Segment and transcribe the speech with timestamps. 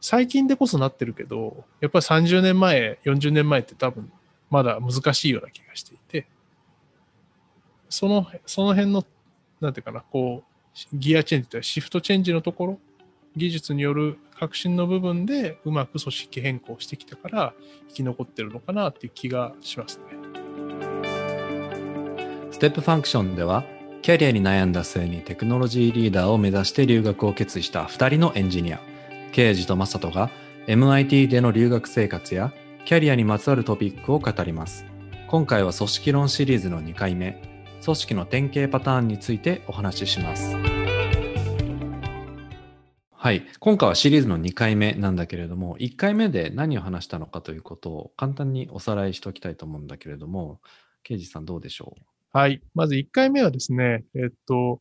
[0.00, 4.10] 最近でこそなってるけど、やっぱり30年前、40年前って多分
[4.50, 6.26] まだ難しいような気がしていて、
[7.88, 9.04] その、その辺の、
[9.60, 12.78] なんていうかな、こう、ギアチェンジというシフトチェンジのところ、
[13.36, 17.54] 技術による革新の部分でうまく組織変更してきたから
[17.88, 20.04] 生き残ってるのかなっていう気がしますね。
[22.50, 23.64] ステップファンクションでは
[24.02, 28.80] キャリアに悩んだ末にテクノロジーリーダーを目指して留学を決意した2人のエンジニア、
[29.32, 30.30] ケイジとマサトが
[30.66, 32.52] MIT での留学生活や
[32.84, 34.84] キャリアにまつわるトピックを語ります。
[35.28, 37.40] 今回は組織論シリーズの2回目、
[37.84, 40.56] 組織の典型パターンについてお話しします。
[43.12, 43.46] はい。
[43.60, 50.60] 今回はシリーズの2回目なんだけれども、1回目で何を話したのかということを簡単におさらいしておきたいと思うんだけれども、
[51.02, 52.02] 刑事さんどうでしょう？
[52.32, 52.62] はい。
[52.74, 54.80] まず1回目はですね、えっと、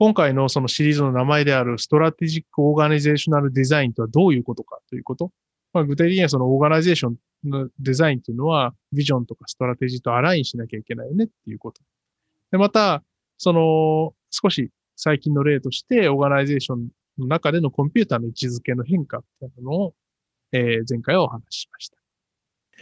[0.00, 5.32] 今回のそのシリーズの名前である Strategic Organizational Design とはどういうことかということ。
[5.72, 11.82] まあ、具体的にはその organization のデザインというのは、ビジョンとか strategy と align しなきゃいけないよねっていうこと。
[12.52, 13.02] で、また、
[13.38, 19.94] その、少し最近の例として、 organization の中でのコンピューターの位置づけの変化っていうのを、
[20.52, 21.96] えー、前回はお話ししました。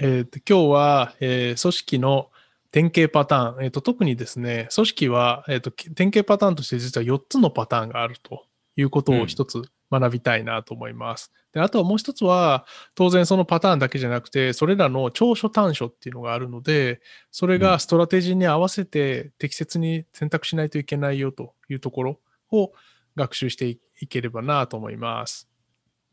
[0.01, 2.31] えー、と今日は、えー、組織の
[2.77, 8.45] 典型パターン、えーと、特にですね、組織は、えーと、典型パターンとして実は4つのパターンがあると
[8.77, 11.33] いうことを一つ学びたいなと思います。
[11.55, 22.21] であとはもう一つは、当然そのパターンだけじゃなくて、それらの長所短所っていうのがあるので、それがストラテジーに合わせて適切に選択しないといけないよというところ
[22.53, 22.73] を
[23.17, 25.49] 学習していければなと思います。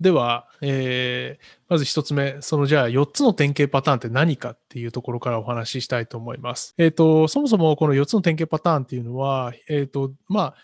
[0.04, 6.76] では、えー、まず一つ目、そのじゃあ4つの典型パターンって何かっていうところからお話ししたいと思います。
[6.78, 10.56] えっ、ー、と、そもそもこの4つの典型パターンっていうのは、えっ、ー、と、まあ、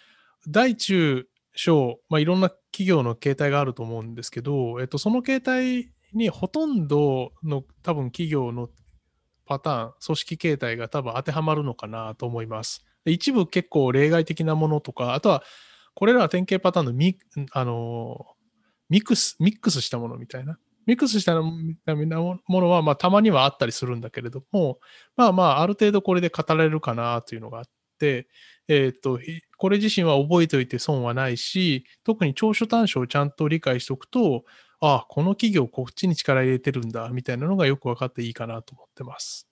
[0.50, 8.70] 大中小、まあ、いろんな企業の形態があると思うんですけど、えっ、と、その形態にほとんどの多分企業の
[9.45, 12.86] パターン、組織形態が多分当てはまるのかなと思います。
[13.06, 15.44] 一部結構例外的なものとか、あとは
[15.95, 17.17] これらは典型パターンのミ
[17.52, 18.26] あの
[18.89, 20.58] ミックス、ミックスしたものみたいな。
[20.86, 21.52] ミックスしたも
[22.48, 24.80] のは、まあ、たまにはあったりするんだけれども、
[25.16, 27.66] まあまあ、ある程度これで語られるかなというのがあっ
[28.00, 28.27] て、
[28.67, 29.20] えっ、と、
[29.58, 34.45] これ自身は覚えておいて損はないし、特に長所短所をちゃんと理解しておくと、
[34.80, 39.48] ああ、この企業こっちに力入れてるんだ、みたいなのがよく分かっていいかなと思ってます。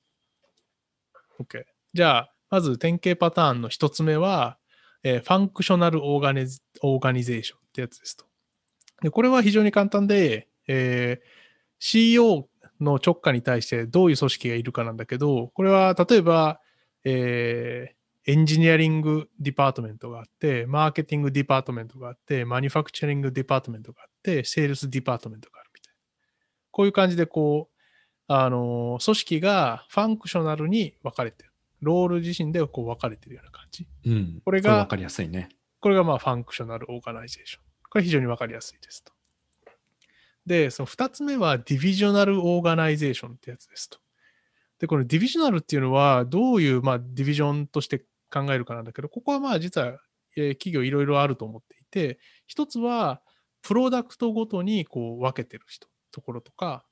[1.39, 1.63] OK。
[1.93, 4.57] じゃあ、まず典型パターンの一つ目は、
[5.03, 6.47] えー、 functional organi-
[6.81, 8.26] organization ってやつですと。
[9.01, 11.25] でこれは非常に簡単で、えー、
[11.79, 12.47] CEO
[12.79, 16.59] の直下に対してどういう組織がいるかなんだけど、これは例えば、
[17.03, 25.97] えー、 engineering department があって、 marketing department があって、 manufacturing department があって、 sales department があるみたいな。
[26.71, 27.77] こういう感じで、こう、
[28.27, 31.51] あの、組織が functional に分かれてる。
[31.81, 33.87] ロール自身でこう分かれてるような感じ。
[34.05, 34.41] うん。
[34.43, 35.49] これが、分かりやすいね。
[35.79, 37.66] これがまあ functional organization。
[37.89, 39.13] これ非常に分かりやすいですと。
[40.45, 43.99] で、その2つ目は divisional organization ってやつですと。
[44.79, 49.99] で、このディビジョナルっていうのはどういう、まあ、ディビジョンとして考えるかなんだけど、ここはまあ実は、
[50.35, 53.21] えー、企業いろいろあると思っていて、一つは
[53.61, 56.85] プロダクトごとにこう分けてる人、ところとか、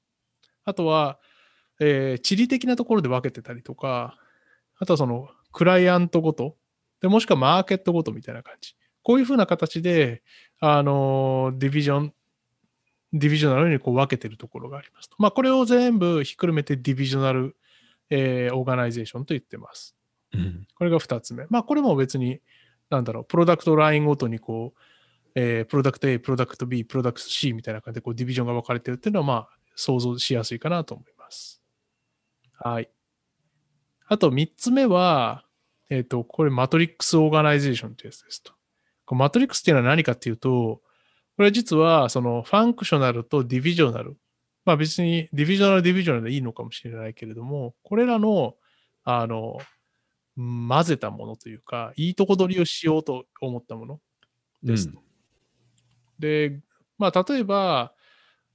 [0.66, 1.20] あとは、
[1.80, 4.18] えー、地理的なところで分けてたりとか、
[4.78, 6.58] あとはそのクライアントごと、
[7.02, 8.75] でもしくはマーケットごとみたいな感じ。
[9.06, 10.24] こういうふうな形で、
[10.60, 12.14] あの、ディビジョン、
[13.14, 15.16] divisional にこう分けてるところがありますと。
[15.20, 17.56] まあ、これを全部ひっくるめて divisional、
[18.10, 19.96] えー、 organization と言ってます。
[20.34, 21.46] うん、これが2つ目。
[21.52, 22.42] まあ、これも別に、
[22.90, 24.80] なんだろう、プロダクトラインごとにこう、
[25.36, 31.62] えー、プロダクト A、プロダクト B、プロダクト C みたいな感じでこうディビジョンが分かれてるっていうのは、まあ、想像しやすいかなと思います。
[32.58, 32.90] はい。
[34.08, 35.46] あと3つ目は、
[35.92, 38.55] えっ、ー、と、これ matrix organization というやつですと。
[39.14, 40.82] マトリックスっていうのは何かっていうと、
[41.36, 44.18] これは実はその functional と divisional。
[44.64, 48.56] まあ別に divisional、divisional でいいのかもしれないけれども、これらの、
[49.04, 49.60] あの、
[50.38, 54.00] 混ぜたものというか、いいとこ取りをしようと思ったもの
[54.64, 54.90] です。
[54.90, 55.00] うん、
[56.18, 56.60] で、
[56.98, 57.94] まあ例えば、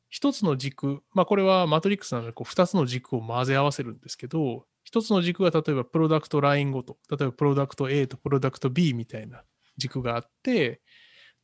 [0.08, 9.44] 一つの軸、まあこれはマトリックスなのでこう二つの軸を混ぜ合わせるんですけど、一つの軸が例えばプロダクトラインごと、例えばプロダクト A とプロダクト B みたいな
[9.80, 10.80] 軸があって、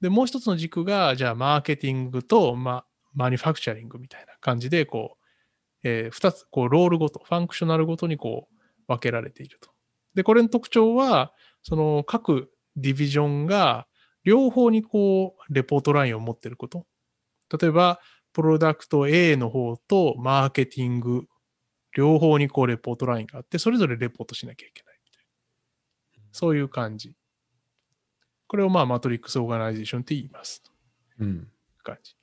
[0.01, 2.85] で、もう一つの軸が、じゃあ、マーケティングと、ま、
[3.15, 8.57] マニファクチャリングみたいな感じで、こう、えー、二つ、こう、ロールごと、ファンクショナルごとにこう、
[8.87, 9.71] 分けられていると。
[10.15, 13.87] で、これの特徴は、その各ディビジョンが
[14.25, 16.87] 両方にこう、レポートラインを持っていること。
[17.61, 18.01] 例えば、
[18.33, 21.27] プロダクト A の方とマーケティング、
[21.97, 25.25] 両方にこうレポートラインがあって、それぞれレポートしなきゃいけないみたい
[26.23, 26.29] な。
[26.33, 27.15] そういう感じ。
[28.49, 30.63] これをまあ matrix organization って言います。
[31.19, 31.49] うん。
[31.83, 32.17] 感じ。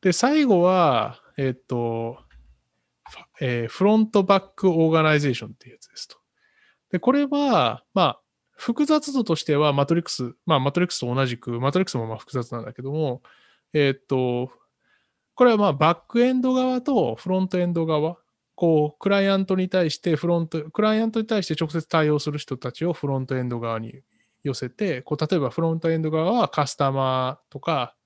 [0.00, 2.18] で、最後は、えっ、と、
[3.40, 6.16] えー front-back organization っていうやつですと。
[6.90, 8.20] で、これは、まあ、
[8.56, 13.22] 複雑度としてはマトリックス、まあ、マトリックスと同じく、マトリックスもまあ複雑なんだけども、
[13.72, 14.50] えっ、と、
[15.34, 18.16] これはまあ、バックエンド側とフロントエンド側、
[18.54, 24.00] こう、クライアントに対してフロント、クライアントに対して直接対応する人たちをフロントエンド側に
[24.46, 27.96] 寄せて、こう例えばフロントエンド側はカスタマーとか、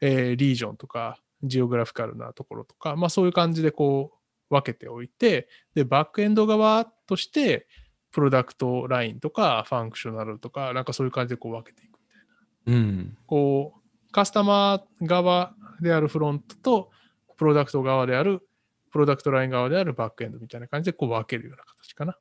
[0.00, 4.12] えー region とか、 geographical なところとか、まあそういう感じでこ
[4.50, 7.66] う分けておいて、で、バックエンド側として、
[8.12, 12.78] プロダクトラインとか、 functional とか、なんかそういう感じでこう分けていくみたいな。
[12.78, 13.18] うん。
[13.26, 16.90] こう、カスタマー側であるフロントと、
[17.36, 18.46] プロダクト側である、
[18.92, 22.16] プロダクトライン側であるバックエンドみたいな感じでこう分けるような形かな。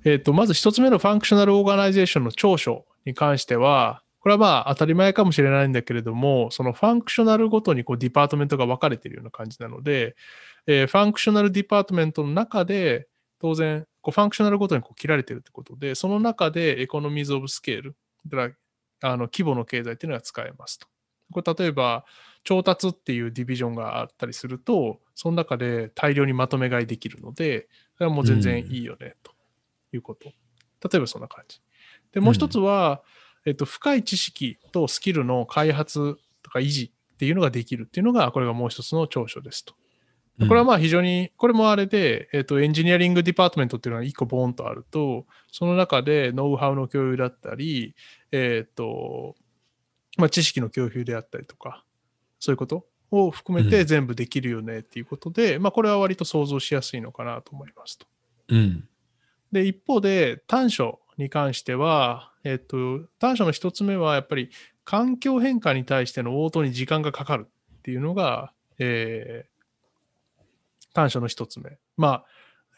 [0.06, 10.16] えっ、と、まず一つ目の functional organization の長所に関しては、これはまあ当たり前かもしれないんだけれども、その functional ごとにこう department が分かれているような感じなので、
[10.66, 13.06] えー functional department の中で、
[13.38, 18.54] 当然、こうファンクショナルごとにこう切られているということで、その中で economies of scale、だから
[19.02, 20.86] あの規模の経済っていうのが使えますと。
[21.32, 22.04] これ例えば、
[22.44, 29.32] 調達っていうディビジョンがあったりすると、その中で大量にまとめ買いできるので、それはもう全然いいよね、と
[29.92, 30.32] いうこと。
[30.88, 31.60] 例えばそんな感じ。
[32.12, 33.02] で、もう一つは、
[33.44, 39.74] えっと、深い知識とスキルの開発とか維持っていうのができるっていうのが、これがもう一つの長所ですと。
[40.38, 47.94] これはまあ非常に、これもあれで、えっと、エンジニアリングディパートメントっていうのが一個ボーンとあると、その中でノウハウの共有だったり、
[48.32, 49.34] えっと、
[50.18, 51.84] まあ知識の共有であったりとか、
[52.38, 58.06] そういうことを含めてうん全部できるよねっていうことで、まあこれは割と想像しやすいのかなと思いますと。
[58.48, 58.88] うん。
[59.52, 64.50] で、一方で短所に関しては、えっと、短所の一つ目はやっぱり
[64.84, 67.46] 環境変化に対しての応答に時間がかかる
[67.78, 69.55] っていうのが、えー
[70.96, 71.78] 短所の一つ目。
[71.98, 72.24] まあ、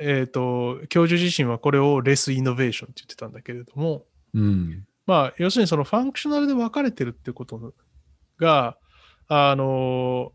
[0.00, 4.86] えっ、と、教授自身はこれを less innovation って言ってたんだけれども、うん。
[5.06, 7.74] まあ、要するにその functional で分かれてるってこと
[8.38, 8.76] が、
[9.28, 10.32] あの、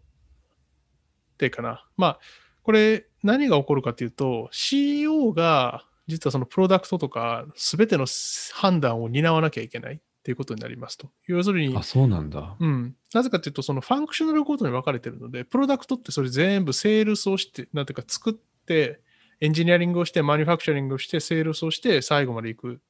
[1.33, 1.85] っていうかな。
[1.97, 2.19] まあ、
[2.63, 8.05] これ何が起こるかっていうと、CEO が実はそのプロダクトとか全ての
[8.53, 11.09] 判断を担わなきゃいけないっていうことになりますと。
[11.27, 12.55] 要するにあ、、そうなんだ。
[12.57, 12.95] うん。
[13.13, 19.01] なぜかっていうと、その functional ごとに分かれてるので、プロダクトってそれ全部セールスをして、なんていうか作って、
[19.41, 22.81] エンジニアリングをして、マニュファクチャリングをして、セールスをして、最後まで行く。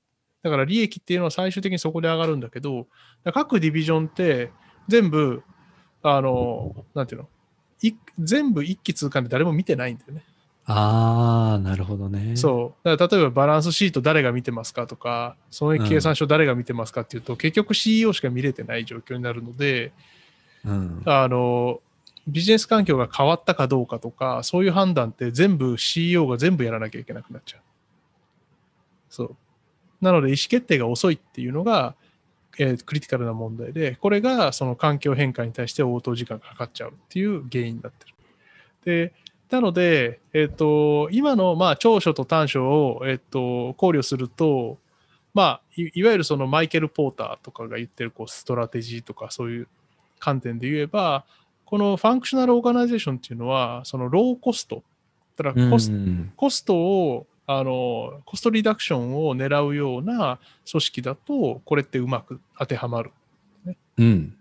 [0.43, 2.87] だから利益っていうのは最終的にそこで上がるんだけど、
[3.33, 4.51] 各ディビジョンって
[4.87, 5.41] 全部、
[6.03, 7.29] あの、なんていうの
[7.81, 10.23] い全部一気通貫で誰も見てないんだよね。
[10.65, 12.37] ああ、なるほどね。
[12.37, 12.89] そう。
[12.89, 19.91] だから例えばバランスシート誰が見てますかとか、その計算書誰が見てますかっていうと、結局 CEO しか見れてない状況になるので、
[20.63, 20.69] う。
[20.69, 21.01] うん。
[21.05, 21.81] あの、
[22.27, 27.61] ビジネス環境が変わったかどうかとか、そういう判断って全部 CEO が全部やらなきゃいけなくなっちゃう。
[29.09, 29.35] そう。
[30.01, 31.95] なので意思決定が遅いっていうのが、
[32.57, 38.13] えークリティカルな問題で、これがその環境変化に対して応答時間がかかっちゃうっていう原因になってる。
[38.85, 39.13] で、
[39.53, 44.79] なので、えっ、と、今の、まあ、長所と短所を、えっ、と、考慮すると、
[45.35, 49.67] まあい、いわゆるそのマイケル・ポーターとかが言ってるこうストラテジーとかそういう
[50.17, 51.23] 観点で言えば、
[51.65, 54.81] この functional organization っていうのは、そのローコスト、
[55.37, 63.11] だからコス,、うんコストをあの、 cost reduction を狙うような組織だと、これってうまく当てはまる。
[63.99, 64.35] うん。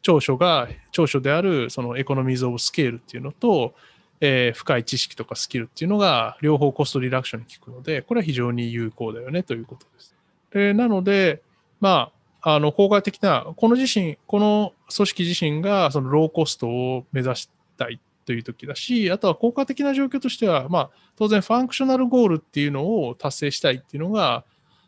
[0.00, 3.74] 長所が、長所であるその economies of scale っていうのと、
[4.20, 10.14] えー深い知識とかスキルっていうのが両方 cost reduction に効くので、これは非常に有効だよねということです。
[10.52, 11.42] でなので、
[11.80, 24.44] まあ、あの効果的な、この自身、この組織自身がそのローコストを目指したいという時だし、あとは効果的な状況としては、まあ、当然 functional goal っていうのを達成したいっていうのが、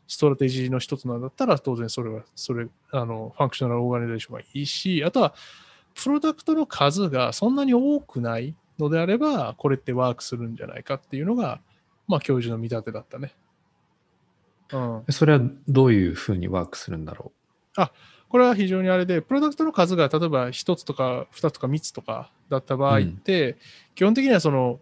[0.07, 5.35] ストラテジーの一つなんだったら、当然それは、それ、あの、 functional organization がいいし、あとは、
[5.95, 11.61] プロダクトの数がそんなに多くないのであれば、これってワークするんじゃないかっていうのが、
[12.07, 13.35] まあ、教授の見立てだったね。
[14.73, 15.05] うん。
[15.11, 17.33] それはどういうふうにワークするんだろ
[18.29, 23.57] これは非常にあれで、プロダクトの数が例えば1つとか2つとか3つとかだった場合って、
[23.95, 24.81] 基本的にはその、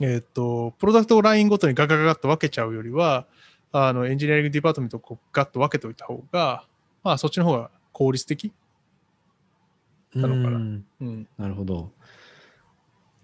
[0.00, 3.26] えっ、と、プロダクトをラインごとにガガガガッと分けちゃうよりは、
[3.72, 6.66] あの engineering department をこうガッと分けておいた方が、
[7.02, 8.52] まあそっちの方が効率的。
[10.14, 10.20] う。
[10.20, 11.28] なのかなうんうん。
[11.38, 11.90] なるほど。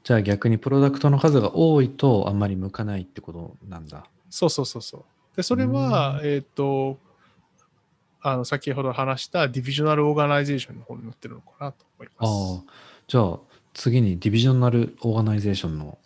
[0.09, 4.07] じゃあ逆にプロダクトの数が多いとあんまり向かないってことなんだ。
[4.31, 5.37] そうそうそうそう。
[5.37, 6.97] で、それは、えっ、と、
[8.23, 12.65] あの、先ほど話した divisional organization の方に載ってるのかなと思います。
[12.67, 12.73] あ。
[13.07, 13.39] じゃあ
[13.75, 15.99] 次にディビジョナルオーガナイゼーションの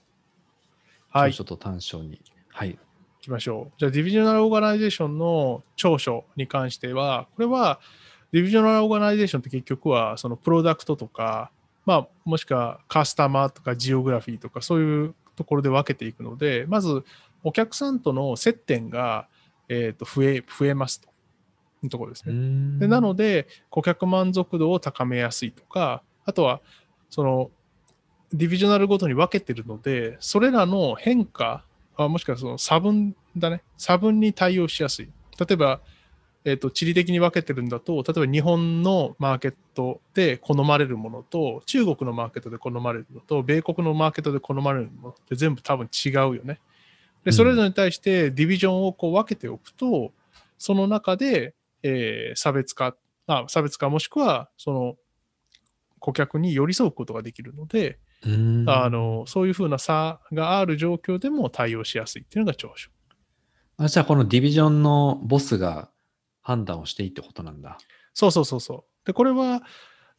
[1.11, 1.31] はい。
[1.31, 2.21] 長所と短所に。
[2.49, 2.71] はい。
[2.71, 2.79] い
[3.21, 3.73] きましょう。
[3.79, 7.79] じゃあ、 divisional organization の長所に関しては、これは、
[8.33, 11.53] divisional organization って結局は、そのプロダクトとか、
[11.85, 17.05] まあ、もしくはカスタマーとかジオグラフィーとか、そういうところで分けていくので、まず、
[17.45, 19.27] お客さんとの接点が、
[19.69, 21.13] えー、と増え増えますと。
[21.83, 22.79] いうところですね。
[22.79, 26.61] でなので、顧客満足度を高めやすいとか、あとは、
[27.11, 27.51] その、
[28.33, 31.65] ディビジョナルごとに分けてるので、それらの変化、
[31.97, 35.11] あもしくはその差分だね、差分に対応しやすい。
[35.39, 35.81] 例えば、
[36.45, 46.61] えっ、と、地理的に分けてるんだと、例えば日本のマーケットで好まれるものと、中国のマーケットで好まれるのと、米国のマーケットで好まれるものって全部多分違うよね。
[47.25, 50.13] で、うんそれぞれに対してディビジョンをこう分けておくと、
[50.59, 52.97] その中で、えー差別化、
[53.29, 54.97] あ差別化もしくは、その、
[56.01, 62.91] 顧客に寄り添うことができるので、うんあの、そういうふうな差がある状況でも対応しやすいっていうのが長所。
[63.77, 65.92] あじゃあこのディビジョンのボスが
[66.43, 67.79] 判断をしていいってことなんだ。
[68.15, 69.07] そうそうそうそう。
[69.07, 69.63] で、これは、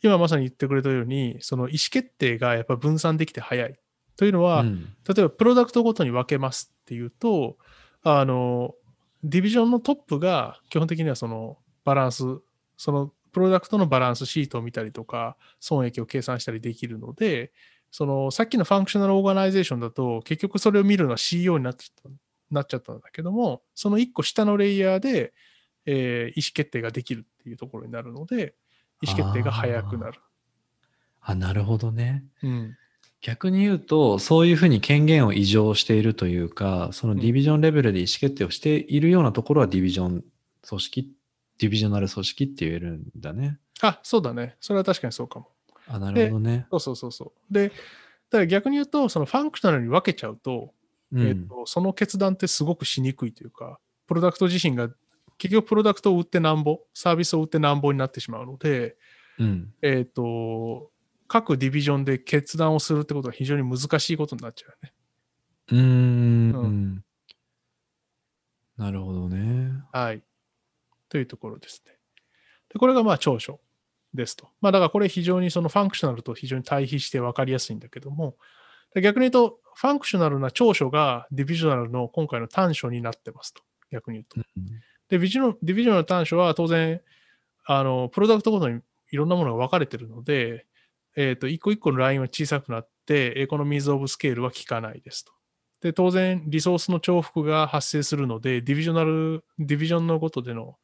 [0.02, 3.80] 今まさに言ってくれたように、その意思決定がやっぱ分散できて早い。
[4.18, 7.58] というのは、うん例えばプロダクトごとに分けますっていうと、
[8.04, 8.74] あの、
[9.24, 12.24] division のトップが基本的にはそのバランス、
[12.78, 17.52] そのプロダクトのバランスシートを見たりとか、損益を計算したりできるので、
[17.92, 25.34] そのさっきの functional organization だと、結局それを見るのは CEO になっちゃったなっちゃったんだけども、その一個下のレイヤーで、
[25.86, 28.56] えー意思決定ができるっていうところになるので、
[29.02, 30.20] 意思決定が早くなる。
[31.22, 32.24] あ、なるほどね。
[32.42, 32.78] うん。
[33.22, 40.24] 逆に言うと、そういうふうに権限を異常しているというか、そのディビジョンレベルで意思決定をしているようなところはディビジョン
[40.68, 41.14] 組織、
[41.60, 43.60] ディビジョナル組織って言えるんだね。
[43.82, 44.58] あ、そうだね。
[44.60, 45.50] それは確かにそうかも。
[45.88, 46.68] あ、なるほどね。
[46.70, 47.54] そうそうそうそう。
[47.54, 50.74] で、だから逆に言うと、そのファンクショナルに分けちゃうと、
[51.14, 54.90] うんえっと、その決断ってすごくしにくいというか、プロダクト自身が、
[55.38, 58.96] 結局プロダクトを売ってなんぼ、サービスを売ってなんぼになってしまうので、
[59.40, 59.74] うん。
[59.82, 60.92] えっ、と、
[61.28, 64.94] 各 division で決断をするってことは非常に難しいことになっちゃうよね。
[65.72, 67.04] うーん。
[68.78, 69.72] うなるほどね。
[69.92, 70.24] はい。
[71.10, 71.94] というところですね。
[72.72, 73.60] で、これがまあ長所
[74.14, 74.50] ですと。
[74.62, 78.36] まあだからこれ非常にその functional と非常に対比して分かりやすいんだけども、
[78.94, 83.64] で逆に言うと、 functional な長所が divisional の今回の短所になってますと。
[83.92, 84.50] 逆に言うと。
[84.58, 84.66] うん
[85.14, 87.00] で、ビジョンディビジョナルの短所は当然、
[87.66, 90.66] あの、プロダクトごとにいろんなものが分かれてるので、
[91.16, 95.32] えっ、と、一個一個のラインは小さくなって、エコノミーズ・オブ・スケールは効かないですと。
[95.82, 100.78] で、当然、リソースの重複が発生するので、ディビジョナル、ディビジョンのごとでの、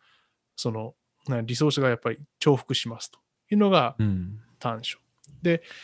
[0.56, 0.94] その、
[1.28, 3.18] なリソースがやっぱり重複しますと
[3.50, 4.40] いうのがうん。
[4.60, 5.00] 短所。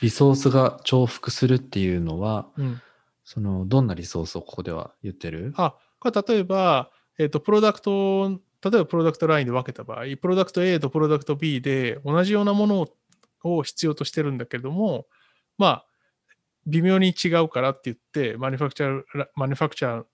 [0.02, 2.80] リソースが重複するっていうのは、うん。
[3.24, 5.52] その、どんなリソースをここでは言ってる？
[5.58, 8.36] あ、これ例えば、えっ、と、プロダクト、例
[8.68, 12.96] えばプロダクトラインで分けた場合、プロダクト A とプロダクト B で同じようなものを
[13.46, 15.06] を必要としてるんだけども、
[15.58, 15.86] まあ、
[16.66, 20.06] 微妙に違うからって言って、マニファクチャー、マニファクチャー、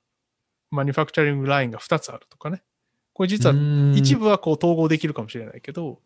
[0.69, 2.61] マニファクチャリングラインが2つあるとかね。
[3.13, 3.55] これ実は
[3.95, 5.99] 一部はこう統合できるかもしれないけど、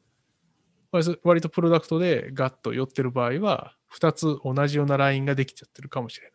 [1.23, 6.34] 割とプロダクトでガッと寄ってる場合は、2つ同じようなラインができちゃってるかもしれな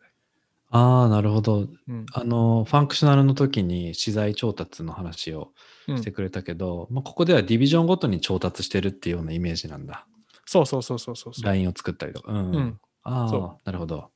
[0.71, 1.67] ああ、なるほど。
[1.87, 2.05] うん。
[2.13, 5.51] あの、ファンクショナルの時に資材調達の話を
[5.87, 10.05] うんしてくれたけど、まあ、ここではディビジョンごとに調達してるっていうようなイメージなんだ。
[10.45, 11.45] そうそうそうそうそうそう。
[11.45, 12.31] ラインを作ったりとか。
[12.31, 12.55] うん。
[12.55, 14.11] うんああそ、なるほど。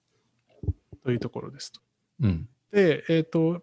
[1.03, 1.81] というところですと。
[2.21, 2.47] うん。
[2.71, 3.61] で、えっ、と、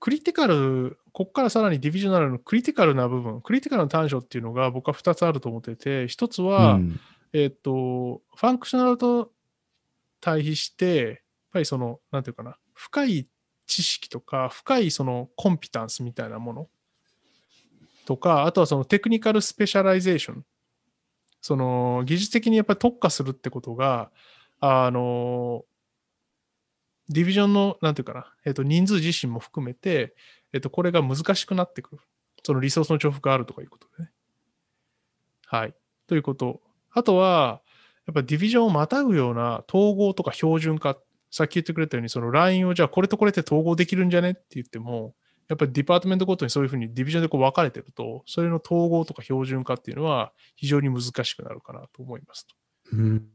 [0.00, 7.00] クリティカル、ここからさらにディビジョナルのクリティカルな部分、クリティカルな短所っていうのが僕は2つあると思ってて、1つは、うん
[7.32, 9.30] えっ、と、 functional と
[10.20, 13.28] 対比して、やっぱりその、なんていうかな、深い
[13.66, 16.68] 知識とか、深いその competence みたいなもの
[18.06, 20.44] とか、あとはその technical specialization。
[21.40, 24.10] その技術的にやっぱり特化するってことが、
[24.60, 25.64] あの、
[27.08, 30.14] division の、なんていうかな、えっ、と、人数自身も含めて、
[30.52, 32.02] えっ、と、これが難しくなってくる。
[32.44, 34.10] そのリソースの重複があるとかいうことでね。
[35.46, 35.74] はい。
[36.06, 36.60] ということ。
[36.90, 37.62] あとは、
[38.06, 40.96] やっぱ division をまたぐような統合とか標準化、
[41.30, 45.14] さっき言ってくれたように、そのラインをじゃあこれとこれって統合できるんじゃねって言っても、
[45.48, 52.54] やっぱり department ごとにそういうふうに division でこう分かれてると、それの統合とか標準化っていうのは非常に難しくなるかなと思いますと。
[52.92, 53.26] うん。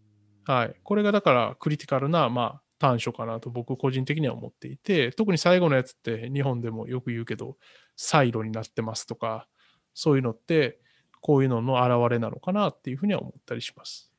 [0.46, 0.76] はい。
[0.84, 7.58] これがだからクリティカルな、まあ、短所かなと僕個人的には思っていて、特に最後のやつって日本でもよく言うけど、
[7.96, 9.48] サイロになってますとか、
[9.94, 10.80] そういうのって、
[11.22, 14.13] こういうのの表れなのかなっていうふうには思ったりします。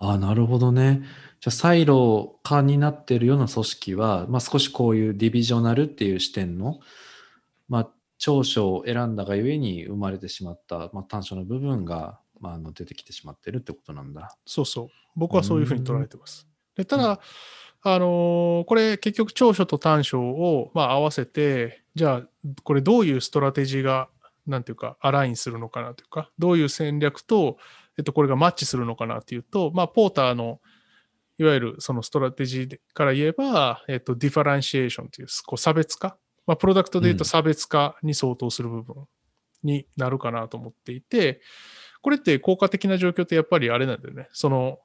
[0.00, 1.02] ああ、なるほどね。
[1.40, 6.80] じゃあ、サイロ化になっているような組織は、まあ、少しこういうディビジョナルっていう視点の、
[7.68, 14.36] まあ、長所を選んだがゆえに生まれてしまった、まあ、短所の部分が、まあ、あの出てきてしまってるってことなんだ。
[14.46, 14.88] そうそう。
[15.16, 16.48] 僕はそういうふうに捉えてます。
[16.76, 17.20] でただ、
[17.82, 24.08] あのーこれ結局長所と短所を、まあ、合わせて、じゃあこれどういうストラテジーが、
[24.46, 27.58] なんていうか、 align するのかなというか、どういう戦略と、
[27.98, 30.60] えっと、これがマッチするのかなっていうと、まあ、ポーターの、
[31.38, 36.18] いわゆるそのストラテジーから言えば、えっと、 differentiation という、こう差別化。
[36.46, 39.06] まあ、プロダクトで言うとうん差別化に相当する部分
[39.62, 41.40] になるかなと思っていて、
[42.02, 44.28] これって効果的な状況ってやっぱりあれなんだよね。
[44.32, 44.78] その、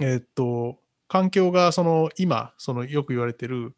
[0.00, 0.78] えっと、
[1.08, 3.74] 環境がその今、そのよく言われてる、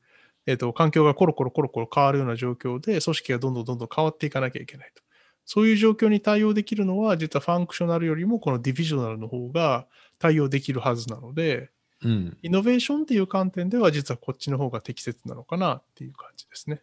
[0.47, 5.04] えっと、環境がコロコロコロコロ変わるような状況で、組織がどんどんどんどん変わっていかなきゃいけないと。
[5.47, 9.87] そういう状況に対応できるのは、実はファンクショナルよりもこのディビジョナルの方が
[10.19, 11.71] 対応できるはずなので、
[12.03, 12.37] うん。
[12.43, 16.83] イノベーションっていう観点では、実はこっちの方が適切なのかなっていう感じですね。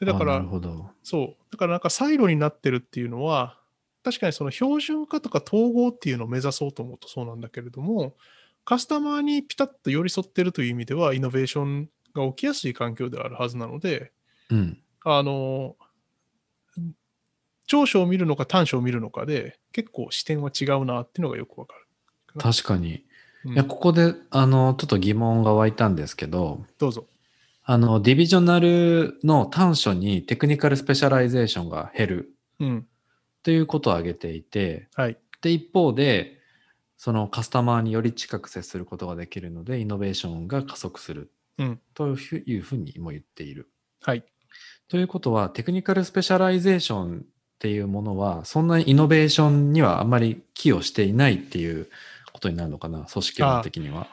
[0.00, 0.90] でだからあなる、ほど。
[1.02, 1.36] そう。
[1.50, 3.58] だからなんかサイロになってるっていうのは、
[4.04, 8.14] 確かにその標準化とか統合っていうのを目指そうと思うとそうなんだけれども、
[8.64, 14.12] カスタマーにピタッと寄り添ってるという意味では、イノベーションが起きやすい環境であるはずなので、
[14.50, 14.78] うん。
[15.04, 15.76] あの、
[17.68, 22.40] 長所を見るのか短所を見るのかで、結構視点は違うなっていうのがよくわかる。
[22.40, 23.04] 確かに。
[23.44, 27.06] うんいや、ここで、あの、ちょっと疑問が湧いたんですけど、どうぞ。
[27.62, 32.86] あの、 divisional の短所に technical specialization が減るうん。
[33.44, 35.16] ということを挙げていて、はい。
[35.40, 36.40] で、一方で、
[36.96, 41.80] そのカスタマーにより近く接することができるので、イノベーションが加速するうん。
[41.94, 43.70] というふうにも言っている。
[44.02, 44.24] はい。
[44.88, 47.26] ということは、 technical specialization
[47.58, 51.88] っていうものは、そんなにイノベーションにはあまり寄与していないっていう
[52.32, 54.06] ことになるのかな、組織論的には。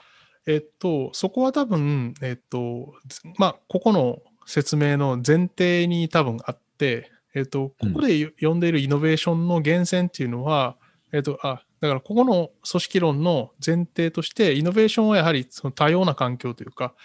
[0.47, 10.75] えっと、そこは多分、えっと、ずまあ、ここの説明の前提に多分あって、えっと、ここでよ呼んでいるイノベーションの源泉っていうのは、
[11.11, 16.95] えっと、あ、だからここの組織論の前提として、イノベーションはやはりその多様な環境というか、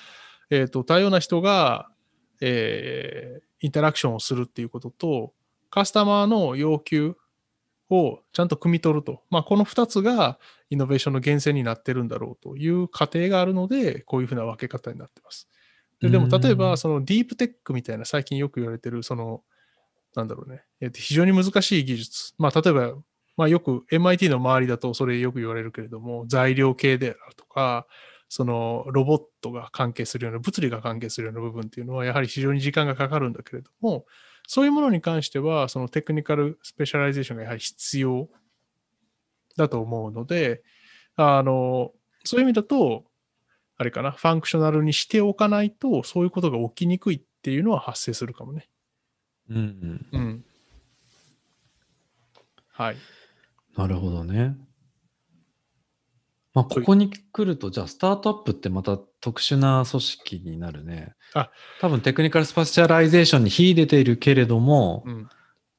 [0.48, 1.90] えっと、多様な人が、
[2.40, 5.32] えーインタラクションをするっていうことと、
[5.70, 7.16] カスタマーの要求
[7.90, 9.22] をちゃんと汲み取ると。
[9.30, 10.38] まあ、この2つが
[10.70, 15.48] イノベーションの源泉になってるんだろうという過程があるので、こういうふうな分け方になってます。
[16.00, 19.42] ででも、うん例えば、そのディープテックみたいな最近よく言われてる、その、
[20.14, 22.34] なんだろうね、えっと非常に難しい技術。
[22.38, 22.94] まあ、例えば、
[23.36, 27.86] まあ、よく MIT の周りだとそれよく言われるけれども、材料系であるとか、
[28.28, 34.06] そのロボットが関係するような、物理が関係するような部分っていうのは、やはり非常に時間がかかるんだけれども、
[34.52, 38.28] そういうものに関しては、その technical specialization がやはり必要
[39.56, 40.64] だと思うので、
[41.14, 41.92] あの、
[42.24, 43.04] そういう意味だと、
[43.76, 48.68] あれかな、 functional にしておかないと、そういうことが起きにくいっていうのは発生するかもね。
[49.48, 50.06] うんうん。
[50.10, 50.44] うん。
[52.72, 52.96] はい。
[53.76, 54.56] なるほどね。
[56.52, 61.14] まあ、ここに来ると、じゃあ、スタートアップってまた特殊な組織になるね。
[61.34, 65.28] あ多分、 technical specialization に秀でているけれども、うん。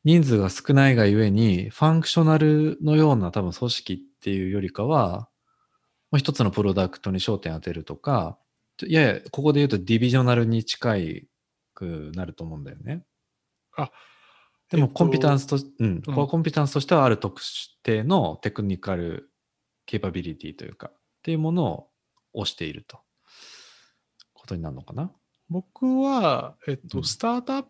[0.04, 5.30] 人数が少ないがゆえに、 functional のような多分組織っていうよりかは、
[6.10, 8.38] まあ、一つのプロダクトに焦点当てるとか、
[8.82, 11.28] いやいや、ここで言うとディビジョナルに近い
[11.74, 13.04] くなると思うんだよね。
[13.78, 13.92] あ、
[14.70, 17.42] でもえっとコンピタンスと、うん、うんここはコンピタンスとしてはある特
[17.84, 19.31] 定のテクニカル
[19.92, 21.88] ケーパビリティというか、っていうものを
[22.32, 23.00] 押していると。
[24.34, 25.12] ことになるのかな？
[25.50, 27.66] 僕は、えっと、うんスタートアッ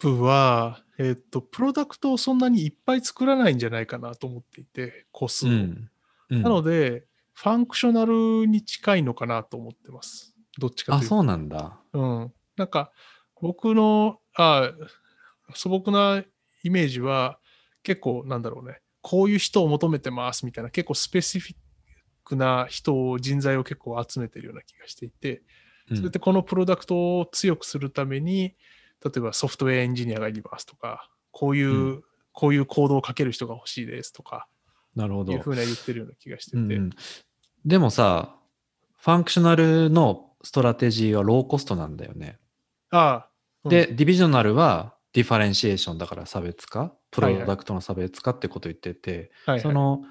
[0.00, 5.50] プは、えっと、プロダクトをそんなにいっぱい作らないんじゃないかなと思っていて、個数を。
[5.50, 5.90] うん。
[6.30, 10.34] うんなので、ファンクショナルに近いのかなと思ってます。
[10.58, 11.08] どっちかとあ、いうと。
[11.14, 11.78] そうなんだ。
[11.92, 12.32] うん。
[12.56, 12.90] なんか、
[13.40, 14.72] 僕の、あ
[15.54, 16.24] 素朴な
[16.64, 17.38] イメージは、
[17.84, 21.56] 結構、なんだろうね、こういう人を求めてますみたいな、結構スペシフィッ
[22.24, 25.42] クな人を、人材を結構集めてるような気がしていて、
[25.90, 25.96] うん。
[25.98, 28.56] それでこのプロダクトを強くするために、
[29.04, 34.48] 例えばソフトウェアエンジニアがいりますとか、こういう、うこういうコードを書ける人が欲しいですとか、
[34.96, 35.34] なるほど。
[35.34, 36.90] いうふうな言ってるような気がしてて、うんうん。
[37.66, 38.34] でもさ、
[38.96, 42.38] functional のストラテジーはローコストなんだよね。
[42.88, 43.30] ああ、
[43.64, 43.70] うん。
[43.70, 50.02] で、 divisional は differentiation だから差別化、プロダクトの差別化ってことを言ってて、はいはいその、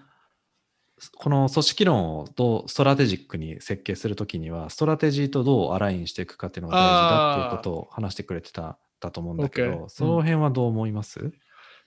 [1.17, 11.33] この組織論をどう strategic に設計するときには、ストラテジーとどう align していくかっていうのが大事だっていうことを話してくれてただと思うんだけど、その辺はどう思います、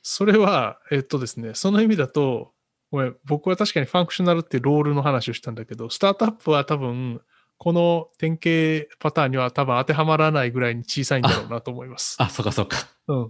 [0.02, 2.52] それは、えっとですね、その意味だと、
[2.90, 7.22] ごめん僕は確かにファンクショナルってロールの話をしたんだけど、スタートアップは多分、
[7.58, 12.16] この典型パターンには多分当てはまらないぐらいに小さいんだろうなと思います。
[12.20, 12.76] あ、そうかそうか。
[13.08, 13.24] うん、う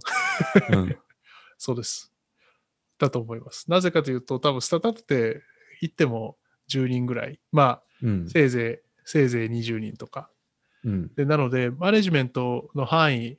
[0.81, 0.97] ん。
[1.57, 2.11] そうです。
[2.99, 3.69] だと思います。
[3.69, 5.41] なぜかというと、多分スタートアップって
[5.81, 6.37] 言っても
[6.69, 7.39] 10人ぐらい。
[7.51, 8.29] まあ、うん。
[8.29, 10.29] せいぜい、せいぜい20人とか。
[10.83, 11.13] うん。
[11.15, 13.37] で、なので、マネジメントの範囲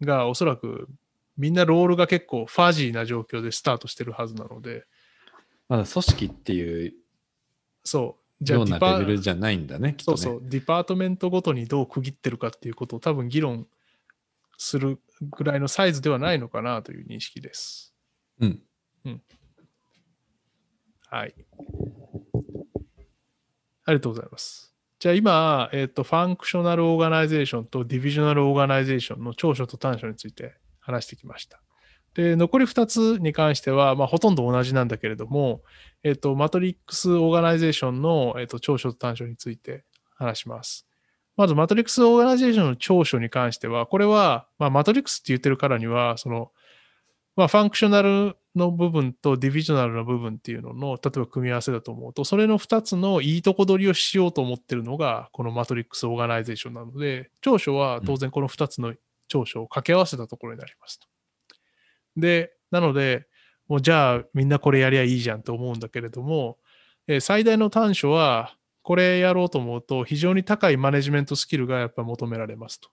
[0.00, 0.88] がおそらく
[1.36, 4.84] みんなロールが結構ファジーな状況でスタートしてるはずなので、
[5.68, 6.94] まだ組織っていう
[7.84, 8.44] そう。
[8.44, 9.96] じゃようなあじゃないんだね。
[10.00, 13.68] そうそう、 department ごとにどう区切ってるかっていうことを多分議論
[14.62, 17.94] するぐらいのサイズではないのかなという認識です。
[19.04, 19.22] うん。
[21.10, 21.34] はい。
[23.84, 24.72] ありがとうございます。
[24.98, 31.60] じゃあ今、えっ、と、 functional organization と divisional organization の長所と短所について話してきました。
[32.14, 35.62] で、残り2つに関しては、まあ、ほとんど同じなんだけれども、
[36.04, 40.86] えっ、と、 matrix organization の、えっと長所と短所について話します。
[41.36, 46.52] まず、 matrix organization の長所に関しては、これは、まあ、マトリックスって言ってるからには、その、
[47.36, 58.94] まあ、 functional の部分と divisional の部分っていうのの、例えば組み合わせだと思うと、それの2つのいいとこ取りをしようと思ってるのが、この matrix organization なので、長所は当然この2つの
[59.28, 61.06] 長所を掛け合わせたところになりますと。
[62.16, 63.26] で、なので、
[63.68, 66.58] もうじゃあみんなこれやりゃいいじゃんと思うんだけれども、
[67.06, 72.90] え最大の短所は、これやろうと思うと、非常に高いマネジメントスキルがやっぱ求められますと。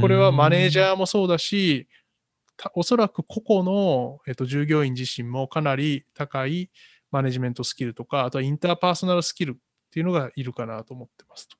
[0.00, 0.82] これはマネージー。
[0.82, 1.88] ャーもそうだし、
[2.56, 6.70] たおそらく個々の、えっと、従業員自身もかなり高い
[7.10, 9.54] マネジメントスキルとか、あとはインターパーソナルスキルっ
[9.90, 11.56] ていうのがいるかなと思ってますと。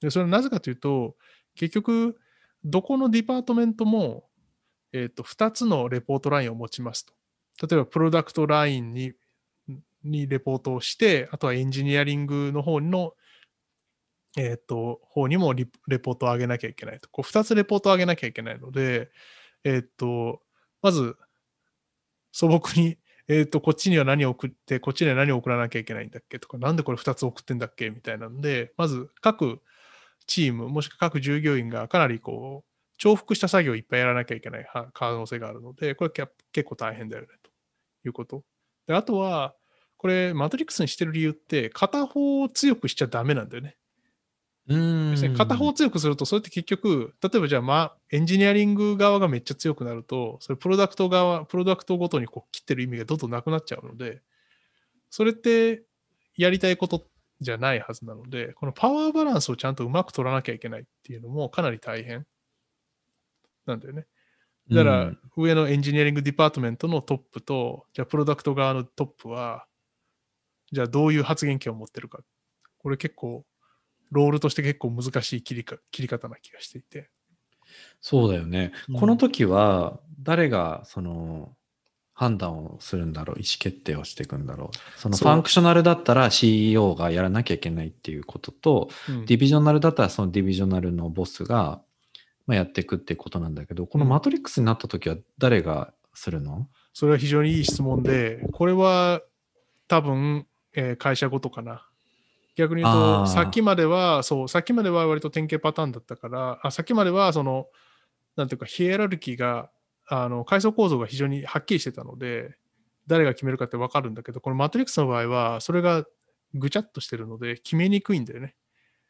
[0.00, 1.16] でそれはなぜかというと、
[1.54, 2.18] 結局、
[2.64, 4.28] どこの department も、
[4.92, 7.12] えっと、2つの report line を持ちますと。
[7.66, 9.12] 例えば、 product line に
[10.04, 13.14] にレポートをして、あとはエンジニアリングの方の
[14.38, 17.08] えっ、と、方にもリレポートを上げなきゃいけないと。
[17.10, 19.10] こう2つレポートを上げなきゃいけないので、
[19.64, 20.40] えっ、と、
[20.80, 21.16] まず、
[22.32, 26.38] 素朴に、えっ、と、こっちには何を送って、こっちには何を送らなきゃいけないんだっけ？
[26.38, 27.90] とか、なんでこれ2つ送ってんだっけ？
[27.90, 29.60] みたいなので、まず各
[30.26, 37.50] チーム、もしくは各従業員がかなりこう、重複した作業をいっぱいやらなきゃいけない可能性があるので、これ結構大変だよね、と
[38.08, 38.44] いうこと。
[38.86, 39.54] であとは、
[40.02, 43.76] これ、マトリックスにしてる理由って、片方を強くしちゃダメなんだよね。
[44.66, 45.10] うん。
[45.12, 54.22] ですね片方を強くすると、それって結局、例えばじゃあ、まあ、エンジニアリング側がめっちゃ強くなると、それプロダクト側、プロダクトごとにこう切ってる意味がどんどんなくなっちゃうので、
[55.08, 55.84] それって
[56.36, 57.06] やりたいこと
[57.40, 62.26] じゃないはずなので、このパワーバランスをちゃんとうまく取らなきゃいけないっていうのもかなり大変
[63.66, 64.06] なんだよね。
[64.68, 69.66] だから、うん上の engineering department のトップと、じゃあプロダクト側のトップは、
[70.72, 72.20] じゃあどういう発言権を持ってるか。
[72.78, 73.44] これ結構、
[74.10, 77.10] ロールとして結構難しい切りか切り方な気がしていて。
[78.00, 78.72] そうだよね。
[78.88, 81.56] うんこの時は、誰がその
[82.14, 85.00] 判断をするんだろう、意思決定をしていくんだろう。
[85.00, 91.82] そのファンクショナルだったら CEO がやらなきゃいけないっていうことと、うんディビジョナルだったらそのディビジョナルのボスが、
[92.46, 99.22] まあ、やっていくっていうことなんだけど、このうんマトリックスになった時は誰がするの、それは非常にいい質問で、これは
[99.88, 101.86] 多分、えー会社ごとかな。
[102.54, 107.68] 逆に言うと、さっきまでは、そう、さっきまでは割と典型パターンだったから、あさっきまでは、その、
[108.36, 109.70] なんていうか、ヒエラルキーが、
[110.06, 112.56] あの、階層構造が非常にはっきりしてたので、
[113.06, 116.04] 誰が決めるかって分かるんだけど、このマトリックスの場合は、それが
[116.54, 118.54] ぐちゃっとしてるので、決めにくいんだよね。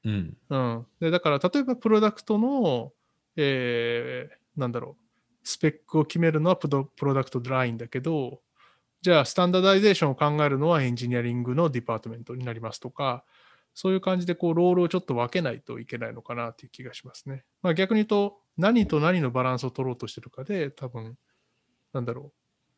[0.04, 0.36] うん。
[0.48, 0.86] うん。
[1.00, 2.92] で、だから、例えばプロダクトの、
[3.36, 5.04] えーなんだろう、
[5.42, 8.40] スペックを決めるのはプロ product line だけど、
[9.02, 13.24] じゃあ、 standardization を考えるのは engineering の department になりますとか、
[13.74, 17.44] そういう感じで、こう、ロールをちょっと分けないといけないのかなっていう気がしますね。
[17.62, 21.16] まあ、逆に言うと、何と何のバランスを取ろうとしてるかで、多分、
[21.92, 22.32] なんだろ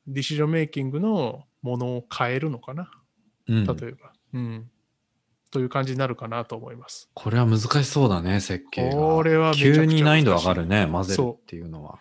[0.06, 2.90] う、ディシジョンメイキングのものを変えるのかな、
[3.48, 4.12] うん、例えば。
[4.32, 4.70] うん。
[5.50, 7.10] という感じになるかなと思います。
[7.14, 8.92] これは難しそうだね、設計が。
[8.92, 12.00] これは急に難易度上がるね、混ぜるっていうのは。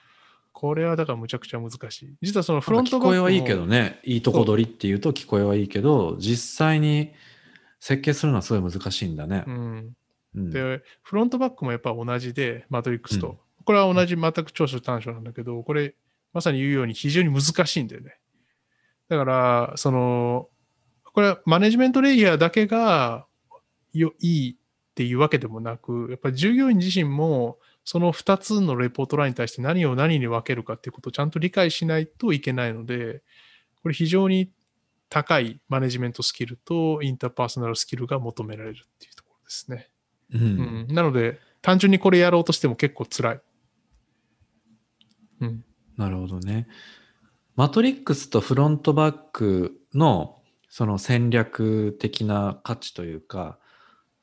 [0.64, 2.16] これはだからむちゃくちゃ難しい。
[2.22, 7.12] 実はそのフロントバックもこえはいいけどね、いいとこ取りっていうと聞こえはいいけど、実際に
[7.82, 9.52] 設計するのはすごい難しいんだねう。
[9.52, 9.96] ん。
[10.36, 13.28] うんで、フロントバックもやっぱ同じで、マトリックスと。
[13.28, 15.96] うんこれは同じ全く長所短所なんだけど、これ、
[16.34, 18.18] まさに言うように非常に難しいんだよね。
[19.08, 20.50] だから、その、
[21.14, 23.26] これはマネジメントレイヤーだけが
[23.94, 33.22] よいいっていうわけでもなく、やっぱり従業員自身も、その2つのレポートラインに対して何を何に分けるかっていうことをちゃんと理解しないといけないので、
[33.82, 34.52] これ非常に
[35.10, 39.90] 高いマネジメントスキルとインターパーソナルスキルが求められるっていうところですね。
[40.34, 43.42] うんうん、なので、単純にこれやろうとしても結構辛い。
[45.42, 45.64] うん。
[45.98, 46.68] なるほどね。
[47.56, 53.60] matrix と front back のその戦略的な価値というか、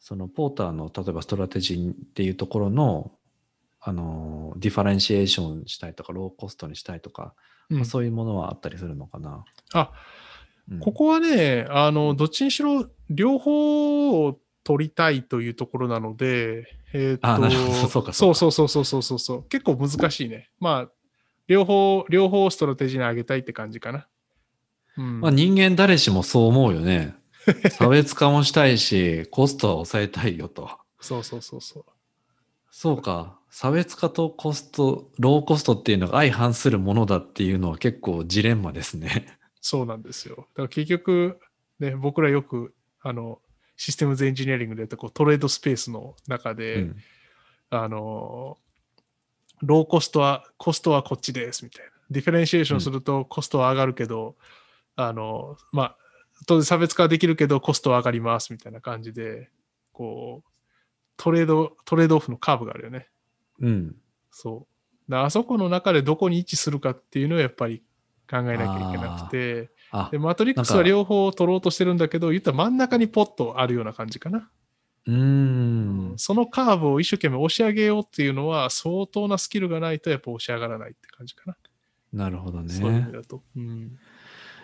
[0.00, 3.12] そのポーターの例えばストラテジーっていうところの、
[3.80, 7.34] あの、 differentiation したいとか、ローコストにしたいとか、
[7.70, 9.44] うんまあそういうものはあったりするのかな。
[9.72, 9.92] あ、
[10.70, 19.42] うんここはね、あの、どっちにしろ両方を取りたいというところなので、えーっと、あなるほど そうかそそううそうそうそうそうそう。
[19.44, 20.50] 結構難しいね。
[20.60, 20.90] まあ、
[21.48, 24.06] 両方、両方ストラテジーに上げたいって感じかな。
[24.96, 25.20] うん。
[25.20, 27.16] まあ、人間誰しもそう思うよね。
[27.70, 30.70] 差別化もしたいし、コストは抑えたいよと。
[31.00, 31.84] そうそうそうそう。
[32.70, 33.38] そうか。
[33.50, 39.38] 差別化とコスト、ローコストっていうのが相反するものだっていうのは結構ジレンマですね。
[39.60, 40.36] そうなんですよ。
[40.36, 41.40] だから結局、
[41.80, 43.40] ね、僕らよく、あの、
[43.76, 46.96] systems engineering でやったこう trade space の中で、うん
[47.70, 48.58] あの、
[49.62, 51.92] ローコストは、コストはこっちですみたいな。
[52.10, 54.34] differentiation するとコストは上がるけど、
[54.96, 55.96] あの、まあ、
[56.46, 59.48] 当然差別化はできるけどコストは上がりますみたいな感じで、
[59.92, 60.49] こう、
[61.22, 63.06] トレード、トレードオフのカーブがあるよね。
[63.60, 63.94] うん。
[64.30, 64.66] そ
[65.06, 65.10] う。
[65.10, 67.82] だあそこの中でどこに位置するかっていうのをやっぱり
[68.30, 74.48] 考えなきゃいけなくて、あで、、マトリックスは両方取ろうとしてるんだけど、言ったら真ん中にポッとあるような感じかな。
[75.06, 75.14] うー
[76.14, 76.14] ん。
[76.16, 81.56] そのカーブを一生懸命押し上げようっていうのは相当なスキルがないとやっぱ押し上がらないって感じかな。
[82.14, 82.72] なるほどね。
[82.72, 83.42] そういう意味だと。
[83.56, 83.98] うん。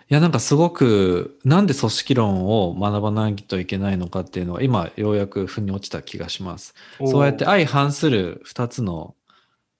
[0.09, 6.75] いや、なんかすごく、なんで組織論を学ばないといけないのかっていうのは、今、ようやく腑に落ちた気がします。
[7.05, 9.15] そうやって相反する2つの、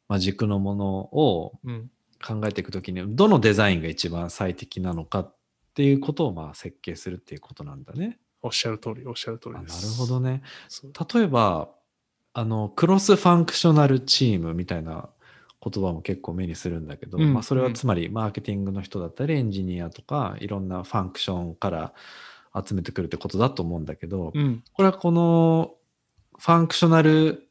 [0.10, 1.90] まあ、軸のものをうん。
[2.26, 5.36] 考えていくときに、どのデザインが一番最適なのかっ
[5.76, 8.18] ていうことを、まあ、設計するっていうことなんだね。
[8.42, 9.98] おっしゃる通り、おっしゃる通あなるりです。
[9.98, 10.42] ほどね。
[11.14, 11.70] 例えば、
[12.34, 15.10] あの、クロスファンクショナルチームみたいな
[15.64, 21.94] 言葉も結構目にするんだけど、うんまあ、それはうんつまりマーケティングの人だったり、エンジニアとか、いろんなファンクションから
[22.66, 24.64] 集めてくるってことだと思うんだけど、うん。
[24.74, 25.76] これはこの
[26.38, 27.48] functional、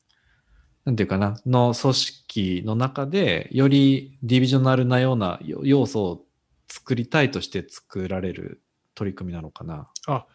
[0.84, 6.24] なんていうかな、の組織の中で、より divisional なような要素を
[6.68, 8.62] 作りたいとして作られる
[8.94, 9.88] 取り組みなのかな。
[10.06, 10.26] あ、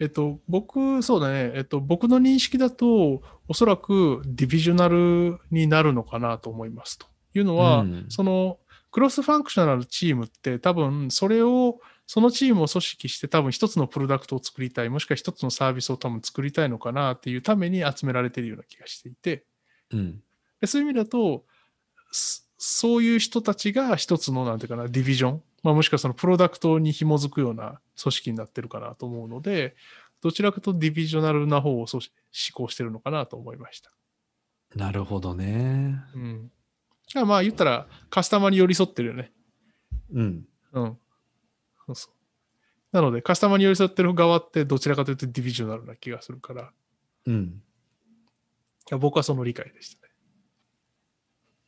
[0.00, 1.52] えっと、僕、そうだね。
[1.54, 7.06] えっと、僕の認識だと、おそらく divisional になるのかなと思いますと。
[7.34, 8.58] いうのは、うんその、
[8.90, 19.44] cross-functional team って多分、それを、そのチームを組織して多分一つのプロダクトを作りたい、もしくは一つのサービスを多分作りたいのかなっていうために集められているような気がしていて、
[19.90, 20.22] うん。
[20.60, 21.44] でそういう意味だと、
[22.10, 29.74] そそういう人たちが一つの、なんていうかな、ディビジョン、まあ、もしくはそのプロダクトに紐づくような組織になってるかなと思うので、
[30.20, 32.12] どちらかとディビジョナルな方をそうし
[32.52, 33.92] 思考してるのかなと思いました。
[34.74, 36.00] なるほどね。
[36.14, 36.50] うん。
[37.26, 39.32] まあ言ったらカスタマーに寄り添ってるよね。
[40.12, 40.44] うん。
[40.72, 40.98] うん。
[41.86, 42.12] そうそう。
[42.92, 46.66] なので、カスタマーに寄り添ってる側ってどちらかというとディビジョナルな気がするから、い
[47.26, 47.62] うん。
[48.90, 50.12] や僕はその理解でしたね。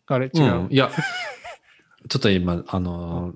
[0.07, 0.27] あれ？
[0.27, 0.43] 違う？
[0.43, 0.91] うんいや、
[2.09, 3.35] ちょっと今、あの、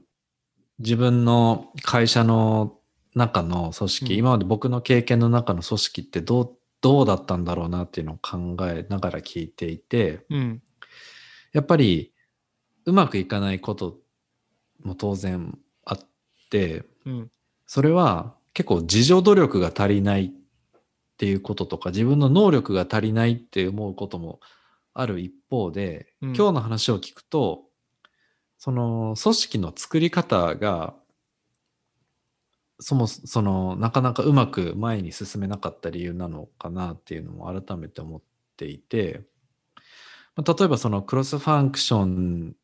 [0.79, 2.79] 自分の会社の
[3.15, 10.63] 中の組織、うん今まで僕の経験の中の組織ってどうどうだったんだろうなっていうのを考えながら聞いていてうん。
[11.53, 12.13] やっぱり
[12.85, 13.99] うまくいかないこと
[14.83, 15.99] も当然あっ
[16.51, 17.31] てうん。
[17.67, 20.31] それは結構自助努力が足りないっ
[21.17, 24.41] ていうこととか自分の能力が足りないって思うことも
[24.93, 27.64] ある一方で、うん今日の話を聞くと
[28.65, 30.95] その組織の作り方が
[32.81, 38.23] そもそのなかなかうまく前に進めなかった理由なのかなっていうのも改めて思っ
[38.57, 39.21] ていて、
[40.35, 42.57] まあ例えばそのクロスファンクション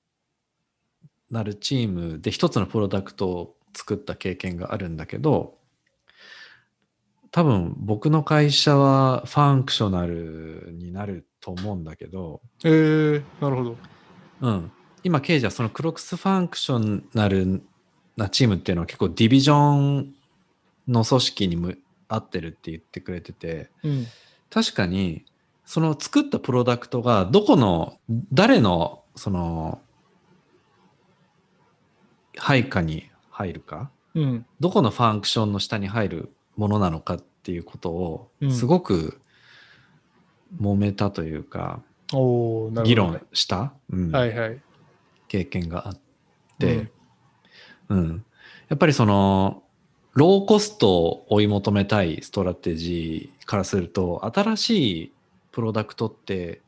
[1.31, 5.59] なるチームで一つのプロダクトを作った経験があるんだけど
[7.31, 13.77] 多分僕の会社は functional になると思うんだけど、えー、なるほど。
[14.41, 17.63] うん、今ケイジはその cross-functional
[18.17, 20.15] なチームっていうのは結構 division
[20.89, 21.79] の組織に向
[22.09, 24.07] いてるって言ってくれててうん。
[24.51, 25.25] 確かに
[25.65, 27.99] その作ったプロダクトがどこの
[28.33, 29.81] 誰のその
[32.37, 34.47] 配下に入るかうん。
[34.59, 39.21] どこの function の下に入るものなのかっていうことをうんすごく
[40.61, 41.81] 揉めたというか、
[42.13, 42.89] おーなるほど、ね。
[42.89, 44.61] 議論した、うんはいはい。
[45.31, 46.01] 経験があっ
[46.59, 46.91] て、
[47.89, 48.25] うん
[48.69, 49.65] やっぱりその
[50.15, 54.71] ローコストを追い求めたいストラテジーからすると新し
[55.03, 55.13] い
[55.51, 56.61] プロダクトって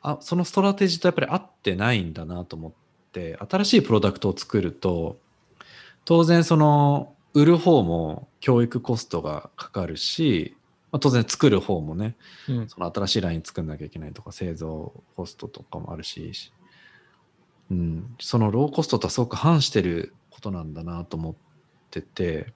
[0.00, 2.72] あそのストラテジーとやっぱり合ってないんだなと思っ
[3.12, 5.18] て新しいプロダクトを作ると
[6.04, 10.56] 当然その売る方も教育コストがかかるし、
[10.92, 12.16] まあ、当然作る方もね
[12.48, 12.68] うん。
[12.68, 16.32] その新しいライン作んなきゃいけないとか製造コストとかもあるし、
[17.70, 21.34] うん、そのローコストとはすごく反してることなんだなと思っ
[21.90, 22.52] てて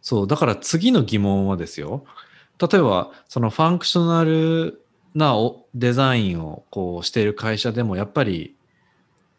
[0.00, 2.04] そうだから次の疑問はですよ
[2.58, 4.82] 例えばそのファンクショナル
[5.14, 8.54] なおデザインをこうしている会社でもやっぱり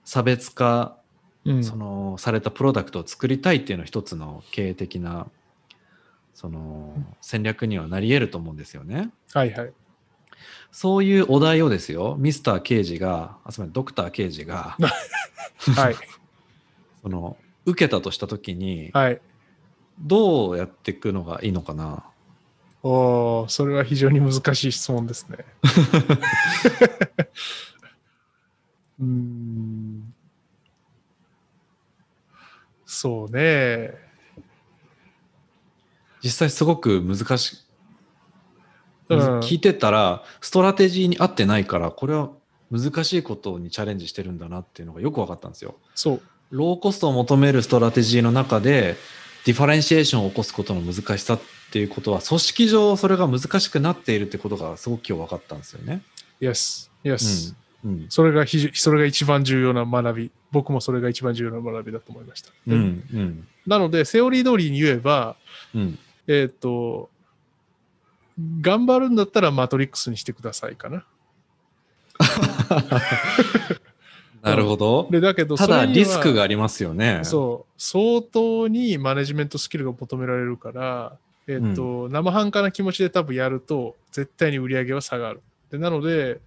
[0.03, 0.97] 差別化
[1.45, 1.63] うん。
[1.63, 5.27] そのされたプロダクトを作りたいっていうのは一つの経営的な
[6.33, 9.11] その戦略にはなり得ると思うんですよね。
[9.33, 9.73] はいはい。
[10.71, 14.77] そういうお題をですよ、ミスター刑事が、あ、つまりドクター刑事が、
[15.75, 15.95] はい。
[17.01, 19.21] その、受けたとしたときに、はい。
[19.99, 22.03] どうやっていくのがいいのかな？
[22.83, 25.45] おーそれは非常に難しい質問ですね。
[28.99, 30.13] うーん。
[32.85, 33.93] そうね。
[36.23, 37.63] 実際すごく難し
[39.15, 42.29] 聞いてたら、ストラテジーに合ってないから、これは
[42.71, 45.75] 難しいことにチャレンジしてるんだなっていうのがよく分かったんですよ。
[45.95, 46.21] そう。
[46.51, 48.95] ローコストを求めるストラテジーの中で、
[49.45, 56.01] differentiation を起こすことの難しさっていうことは、組織上それが難しくなっているってことがすごく今日分かったんですよね。
[56.39, 56.89] Yes.
[57.03, 57.55] Yes.
[57.83, 58.05] うん。
[58.09, 60.31] それが非常それが一番重要な学び。
[60.51, 62.51] 僕もそれが一番重要な学びだと思いました。
[62.67, 63.03] うん。
[63.13, 63.47] うん。
[63.65, 65.35] なので、セオリー通りに言えば、
[65.73, 65.99] うん。
[66.27, 67.09] えっ、と、
[68.61, 71.05] 頑張るんだったらマトリックスにしてくださいかな。
[74.41, 75.07] なるほど。
[75.11, 77.19] で、だけど、ただリスクがありますよね。
[77.23, 81.17] そう、相当にマネジメントスキルが求められるから、
[81.47, 85.41] えっ、と、生半可な気持ちで多分やると、絶対に売り上げは下がる。
[85.69, 86.39] でなので、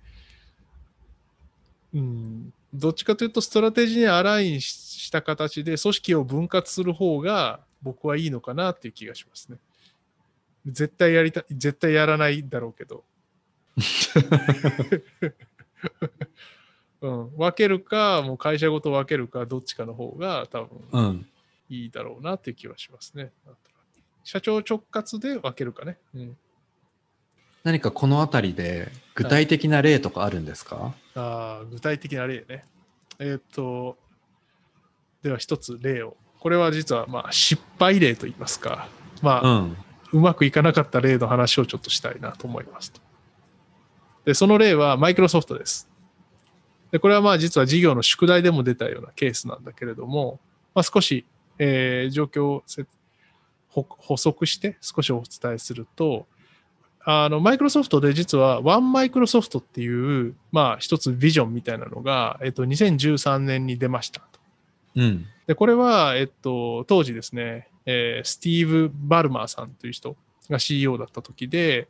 [1.95, 9.59] うん、どっちかというと、ストラテジーにアラインしした形で組織を分割する方が僕はいいのかなっていう気がしますね。
[10.67, 13.05] 絶対やりた、絶対やらないだろうけど。
[17.01, 21.27] うん、分けるか、もう会社ごと分けるか、どっちかの方が多分うん。
[21.69, 23.33] いいだろうなっていう気はしますね。
[24.23, 25.99] 社長直轄で分けるかね。
[26.15, 26.37] うん、
[27.63, 32.65] 何かこのあたりで具体的な例とかあるんですか、あー具体的な例ね。
[33.19, 33.99] えーっと、
[35.23, 36.17] では一つ例を。
[36.41, 38.89] これは実はまあ失敗例と言いますか、
[39.23, 39.77] まあ、うん。
[40.15, 43.01] うまくいかなかった例の話をちょっとしたいなと思いますと。
[44.25, 45.89] で、その例はマイクロソフトです。
[46.93, 50.39] で、これはまあ実は事業の宿題でも出たようなケースなんだけれども、
[50.73, 51.27] まあ、少し、
[51.59, 52.63] えー状況を
[53.75, 56.29] 補足して少しお伝えすると、
[57.05, 64.41] あの、マイクロソフトで実はワンマイクロソフトっていう、まあ一つビジョンみたいなのが、えっと、2013年に出ましたと。
[64.95, 65.27] うん。
[65.49, 70.17] で、これは、えっと、当時ですね、えースティーブ・バルマーさんという人
[70.51, 71.89] が CEO だった時で、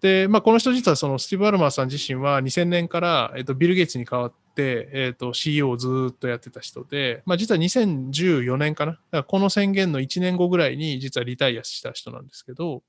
[0.00, 8.92] で、まあ、この人実はそのスティーブ・バルマーさん自身は2000年から、えっと、ビル・ゲイツに代わっで、えっ、と、CEO をずっとやってた人で、まあ実は2014年かな。
[8.92, 12.82] だからこの宣言の1年後ぐらいに実はリタイアした人なんですけど、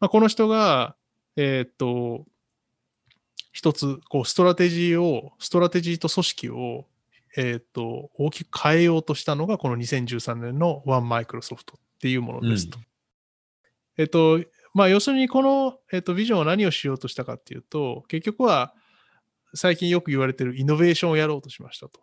[0.00, 0.94] まあこの人が、
[1.36, 2.24] えっ、と、
[3.52, 6.86] 一つ、こう、ストラテジーを、ストラテジーと組織を、
[7.38, 12.80] えっ、と、大きく変えようとしたのが、この2013年の One Microsoft っていうものですと。
[13.96, 14.40] えっ、と、
[14.74, 18.74] まあ要するにこの、えっ、と、ビジョンは何をしようとしたかっていうと、結局は、
[19.54, 22.00] 最近よく言われているイノベーションをやろうとしましたと。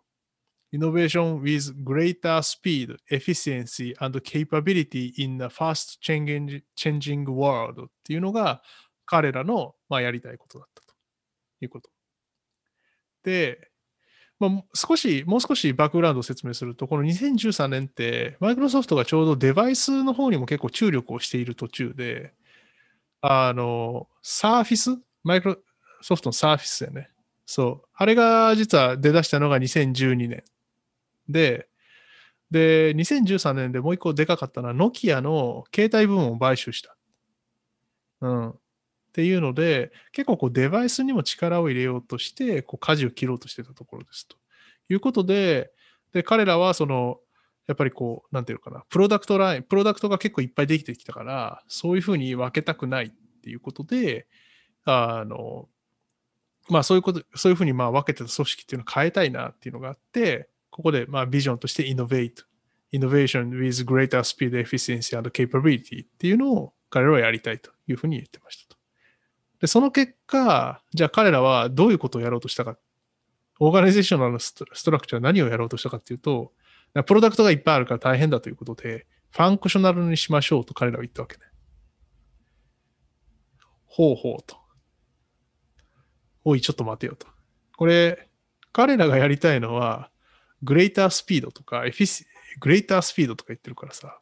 [0.72, 8.62] innovation with greater speed, efficiency and capability in a fast changing world っていうのが
[9.04, 10.94] 彼らの、まあ、やりたいことだったと
[11.60, 11.90] いうこと。
[13.22, 13.70] で、
[14.38, 22.34] まあ、少し、もう少しバックグラウンドを説明すると、この2013年って、マイクロソフトがちょうどデバイスの方にも結構注力をしている途中で、
[23.22, 25.56] あの、サーフィス、マイクロ
[26.02, 27.10] ソフトのサーフィスだよね。
[27.46, 27.88] そう。
[27.94, 30.44] あれが実は出だしたのが2012年。
[31.28, 31.68] で、
[32.50, 36.96] で、2013年でもう一個でかかったのは、ノキアの携帯部門を買収した。
[38.20, 38.54] うん。
[39.16, 44.36] っていうので、結構こうデバイスにも力を入れようとして、こう舵を切ろうとしてたところですと。
[44.90, 45.70] いうことで、
[46.12, 47.18] で、彼らはその、
[47.66, 54.26] やっぱりこう、なんていうのかな、プロダクトライン、プロダクトが結構いっぱいできてきたから、そういうふうに分けたくないっていうことで、
[54.84, 55.66] あの、
[56.68, 62.44] まあそういうこと、そういうふうにまあ分けてた組織っていうのを変えたいなっていうのがあって、ここでまあビジョンとして innovate,
[62.92, 68.75] innovation with greater speed, efficiency and capability っていうのを彼らはやりたいというふうに言ってましたと。
[69.60, 72.76] で、その結果、じゃあ彼らはどういうことをやろうとしたか。
[73.58, 76.52] organizational structure 何をやろうとしたかっていうと、
[77.06, 81.42] プロダクトがいっぱいあるから大変だということで、 functional にしましょうと彼らは言ったわけね。
[83.86, 84.56] ほうほうと。
[86.44, 87.26] おい、ちょっと待てよと。
[87.76, 88.28] これ、
[88.72, 90.10] 彼らがやりたいのは、
[90.62, 94.20] greater speed とか、 effici、greater speed とか言ってるからさ、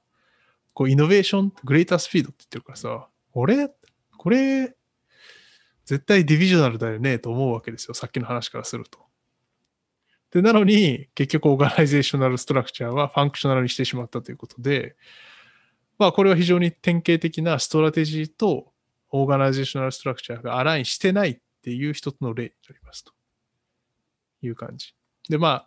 [0.73, 3.71] こう、イノベーション、 greater speed って言ってるからさ、俺、
[4.17, 4.75] これ、
[5.85, 7.95] 絶対 divisional だよねと思うわけですよ。
[7.95, 8.99] さっきの話からすると。
[10.31, 14.97] で、なのに、結局、 organizational structure は functional にしてしまったということで、
[15.99, 18.73] まあ、これは非常に典型的なストラテジーと
[19.11, 23.13] organizational structure が align してないっていう一つの例になりますと
[24.43, 24.95] いう感じ。
[25.29, 25.67] で、まあ、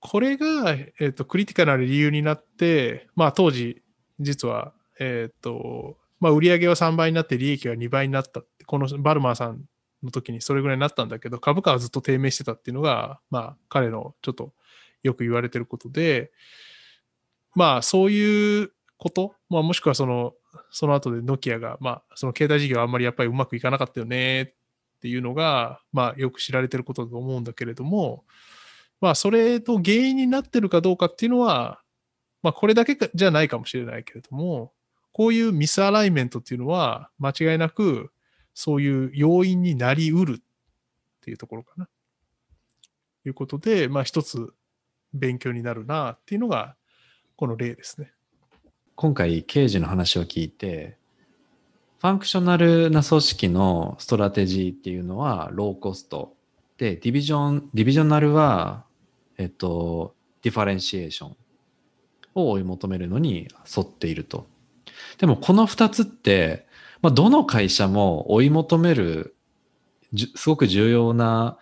[0.00, 3.82] これが、えっ、と、クリティカルな理由になって、まあ、当時、
[4.18, 9.64] 実は、えっ、と、まあ、売上は3倍になって利益が2倍になった、このバルマーさん
[10.00, 14.52] の時にそれぐらいになったんだけど、株価はずっと低迷してたっていうのが、まあ、彼のちょっと
[15.02, 16.30] よく言われてることで、
[17.56, 20.34] まあ、そういうこと、まあ、もしくはその、
[20.70, 24.52] その後でノキアが、まあ、その携帯事業はあんまりやっぱりうまくいかなかったよねっ
[25.00, 28.22] ていうのが、まあ、よく知られてることだと思うんだけれども、
[29.00, 31.80] まあ、それと原因になってるかどうかっていうのは、
[32.44, 34.70] まあ、これだけじゃないかもしれないけれども、
[35.10, 38.12] こういう misalignment っていうのは、間違いなく、
[38.54, 40.42] そういう要因になりうるっ
[41.20, 41.88] ていうところかな。
[43.22, 44.52] ということで、まあ、一つ
[45.12, 46.76] 勉強になるなっていうのが、
[47.36, 48.12] この例ですね。
[48.96, 50.96] 今回、ケイジの話を聞いて、
[52.00, 56.34] functional な組織のストラテジーっていうのはローコスト。
[56.78, 58.84] で、 division、divisional は、
[59.36, 61.36] えっと、 differentiation
[62.34, 64.46] を追い求めるのに沿っていると。
[65.18, 66.66] でもこの2つって、
[67.02, 69.36] まあ、どの会社も追い求める
[70.34, 71.58] すごく重要な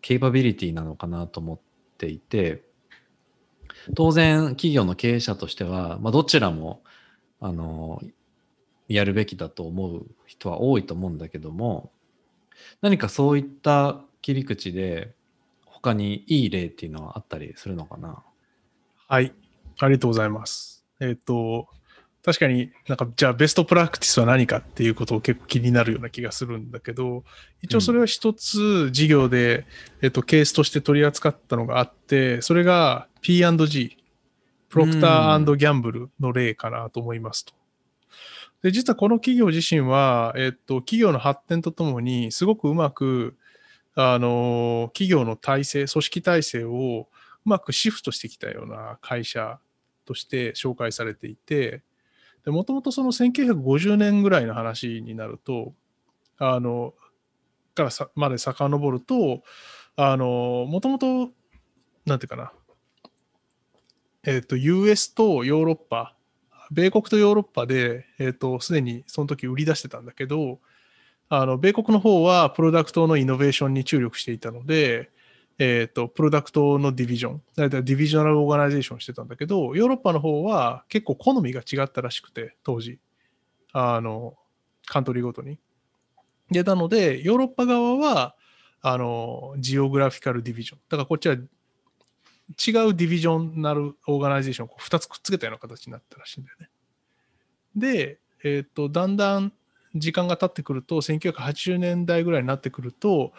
[0.00, 1.60] ケイパビリティなのかなと思っ
[1.96, 2.62] ていて
[3.94, 6.82] 当然企業の経営者としては、まあ、どちらも
[7.40, 8.00] あの
[8.88, 11.90] やるべきだと思う人は多いと思うんだけども
[12.82, 15.14] 何かそういった切り口で
[15.64, 18.22] 他にいい例っていうのはあったりするのかな？
[19.06, 19.34] はい。
[19.80, 20.84] ありがとうございます。
[21.00, 21.68] えっ、と
[22.24, 27.22] 確かになんかじゃあベストプラクティスは何かっていうことを結構気になるような気がするんだけど
[27.60, 29.66] 一応それは一つ事業で、
[30.00, 33.98] えっと、ケースとして取り扱ったのがあってそれが P&G
[34.74, 37.52] プロクターギャンブルの例かなと思いますと。
[38.64, 43.36] で、実はこの企業自身は、えっと、企業の発展とともに、すごくうまく、
[43.94, 47.06] あの、企業の体制、組織体制を
[47.46, 49.60] うまくシフトしてきたような会社
[50.06, 51.82] として紹介されていて、
[52.46, 55.72] もともとその1950年ぐらいの話になると、
[56.38, 56.94] あの、
[57.74, 59.42] からさまで遡ると、
[59.96, 61.30] あの、もともと、
[62.06, 62.52] なんていうかな、
[64.24, 66.14] えっ、と、US とヨーロッパ
[66.70, 70.60] 米国とヨーロッパで、えっ、ー、と、すでにその時売り出してたんだけど、
[71.28, 75.10] あの、米国の方はプロダクトのイノベーションに注力していたので、
[75.58, 82.98] えっ、と、プロダクトの division、だいたい divisional organization してたんだけど、ヨーロッパの方は結構好みが違ったらしくて、当時。
[83.72, 84.36] あの、
[84.86, 85.58] カントリーごとに。
[86.50, 88.34] で、なので、ヨーロッパ側は、
[88.82, 90.78] あの、 geographical division。
[90.88, 96.68] だからこっちは違う divisional organization を2つくっつけたような形になったらしいんだよね。
[97.74, 99.52] で、えっ、と、だんだん
[99.94, 103.32] 時間が経ってくると、1980年代ぐらいになってくると、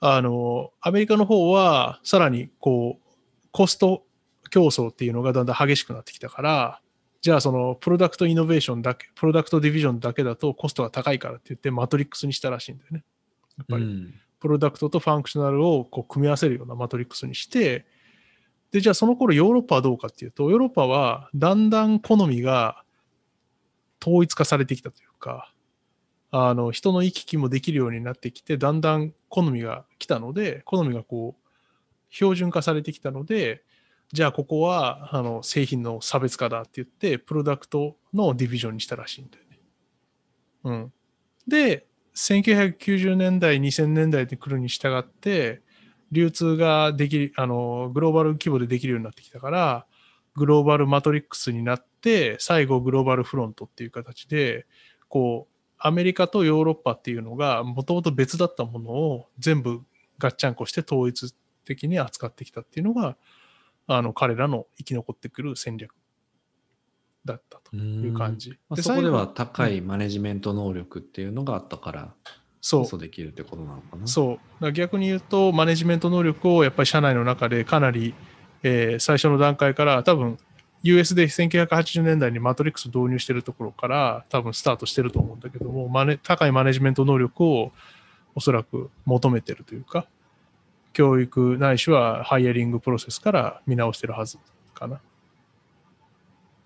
[0.00, 4.04] あの、アメリカの方はさらにこう、コスト
[4.50, 6.80] 競争っていうのがだんだん激しくなってきたから、
[7.20, 13.04] じゃあその product innovation だけ、 product division だけだとコストが高いからって言ってマトリックスにしたらしいんだよね。
[13.58, 17.84] やっぱり、うんプロダクトと functional をこう組み合わせるようなマトリックスにして、
[18.72, 22.82] で、じゃあその頃ヨーロッパはどうかっていうと、ヨーロッパはだんだん好みが
[24.02, 25.52] 統一化されてきたというか、
[26.30, 31.50] あの、人の行き来もできるようになってきて、だんだん好みが来たので、好みがこう、
[32.10, 33.62] 標準化されてきたので、
[34.12, 39.58] じゃあここは、あの、製品の差別化だって言って、プロダクトのディビジョンにしたらしいんだよね。
[40.64, 40.92] うん。
[41.46, 45.62] で、1990年代、2000年代で来るに従って、
[46.12, 49.86] 流通ができる、あの、グローバル規模でできるようになってきたから、
[50.34, 54.66] グローバルマトリックスになって、最後グローバルフロントっていう形で、
[55.08, 55.49] こう、
[55.80, 59.80] アメリカとヨーロッパっていうのが、もともと別だったものを全部
[60.18, 63.16] ガッチャンコして統一的に扱ってきたっていうのが、
[63.86, 65.94] あの、彼らの生き残ってくる戦略
[67.24, 68.50] だったという感じ。
[68.68, 72.14] まあ、そこでは高いマネジメント能力っていうのがあったから
[72.60, 74.06] そうできるってことなのかな。
[74.06, 74.72] そう。
[74.72, 78.14] 逆に言うと、マネジメント能力をやっぱり社内の中でかなり、
[78.62, 80.38] えー最初の段階から多分
[80.82, 87.72] US で1980年代にマトリックスを導入してるところから多分スタートしてると思うんだけども、マネ高いマネジメント能力を
[88.34, 90.06] おそらく求めてるというか、
[90.92, 94.38] 教育ないしはハイヤリングプロセスから見直してるはず
[94.74, 95.00] かな。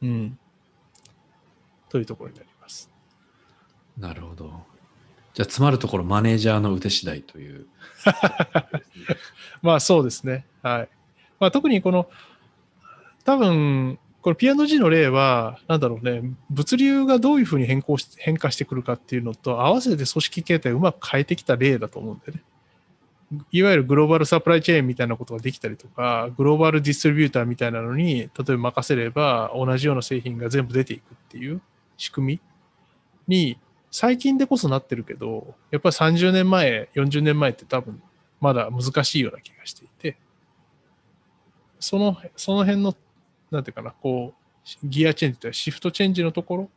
[0.02, 0.38] うん。
[1.88, 2.90] というところになります。
[3.98, 4.46] なるほど。
[5.34, 7.66] じゃあ、詰まるところ、マネージャーの腕次第という。
[9.62, 10.46] まあそうですね。
[10.62, 10.88] はい。
[11.40, 12.08] まあ特にこの、
[13.24, 22.42] 多分、この P&G の例は、なんだろうね、物流がどういうふうに変更し変化してくるかっていうのと、合わせて組織形態をうまく変えてきた例だと思うんだよね。
[23.52, 31.60] いわゆるグローバルサプライチェーンみたいなことができたりとか、グローバルディストリビューターみたいなのに、例えば任せれば同じような製品が全部出ていくっていう
[31.98, 32.40] 仕組
[33.28, 33.58] みに、
[33.90, 38.00] 最近でこそなってるけど、やっぱり30年前、40年前って多分
[38.40, 40.16] まだ難しいような気がしていて、
[41.78, 42.96] その、その辺の、
[43.54, 46.70] なんていうかな、こう、ギアチェンジというかシフトチェンジのところ、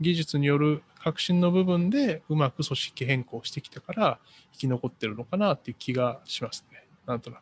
[0.00, 4.18] 技術による革新の部分でうまく組織変更してきたから
[4.52, 6.84] 生き残ってるのかなっていう気がしますね。
[7.06, 7.40] なんとなく。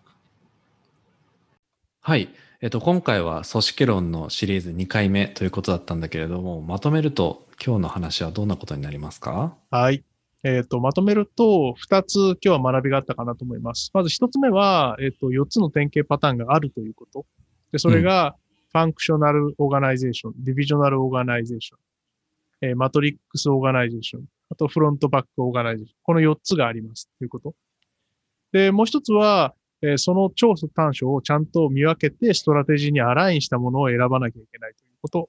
[2.01, 2.29] はい。
[2.63, 9.57] えっと、今回は組織論のシリーズ2回目ということだったんだけれども、まとめると今日の話はどんなことになりますか？
[9.71, 10.05] はい。
[10.45, 13.91] えっ、と、まとめると、2つ今日は学びがあったかなと思います。
[13.93, 17.27] まず1つ目は、えっ、と、4つの典型パターンがあるということ。
[17.73, 18.37] で、それが、
[18.73, 21.79] functional organization、 divisional organization、
[22.69, 25.99] えー matrix organization、あと front-back organization。
[26.03, 27.55] この4つがありますということ。
[28.53, 35.29] で、もう一つは、えーその長所短所をちゃんと見分けて、ストラテジーに align したものを選ばなきゃいけないということ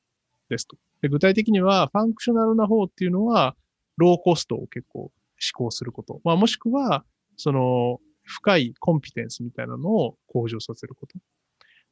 [0.49, 0.77] ですと。
[1.01, 3.55] で具体的には、 functional な方っていうのは、
[3.97, 6.21] ローコストを結構志向すること。
[6.23, 7.03] まあ、もしくは、
[7.35, 11.17] その、深いコンピテンスみたいなのを向上させること。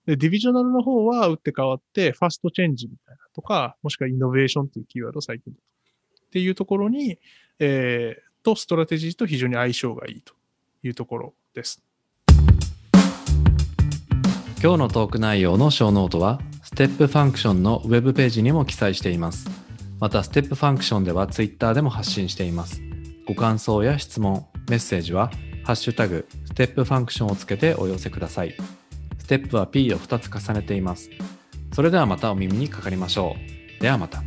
[0.06, 5.64] で、 divisional の方は打って変わって、 fast change みたいなとか、もしくはイノベーションっていうキーワードを最近だと。
[6.26, 7.18] っていうところに、
[7.60, 10.34] えー、と、ストラテジーと非常に相性がいいと
[10.84, 11.84] いうところです。
[14.62, 19.48] 今日のトーク内容のショーノートは、ステップファンクションのウェブページにも記載しています。
[20.00, 22.82] また、ステップファンクションでは Twitter でも発信しています。
[23.28, 25.32] ご感想や質問、メッセージは、
[25.64, 28.56] ハッシュタグ、ステップファンクションをつけてお寄せください。
[29.26, 31.10] ステップは P を2つ重ねています。
[31.74, 33.36] それではまたお耳にかかりましょ
[33.80, 33.82] う。
[33.82, 34.22] ではまた。